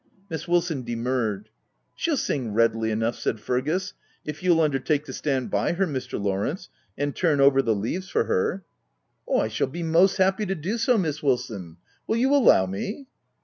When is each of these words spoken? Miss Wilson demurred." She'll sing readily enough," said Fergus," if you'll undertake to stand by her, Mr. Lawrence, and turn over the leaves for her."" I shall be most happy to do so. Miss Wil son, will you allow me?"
Miss 0.31 0.47
Wilson 0.47 0.81
demurred." 0.81 1.49
She'll 1.95 2.17
sing 2.17 2.55
readily 2.55 2.89
enough," 2.89 3.15
said 3.17 3.39
Fergus," 3.39 3.93
if 4.25 4.41
you'll 4.41 4.59
undertake 4.59 5.05
to 5.05 5.13
stand 5.13 5.51
by 5.51 5.73
her, 5.73 5.85
Mr. 5.85 6.19
Lawrence, 6.19 6.69
and 6.97 7.15
turn 7.15 7.39
over 7.39 7.61
the 7.61 7.75
leaves 7.75 8.09
for 8.09 8.23
her."" 8.23 8.63
I 9.39 9.47
shall 9.47 9.67
be 9.67 9.83
most 9.83 10.17
happy 10.17 10.47
to 10.47 10.55
do 10.55 10.79
so. 10.79 10.97
Miss 10.97 11.21
Wil 11.21 11.37
son, 11.37 11.77
will 12.07 12.17
you 12.17 12.33
allow 12.33 12.65
me?" 12.65 13.05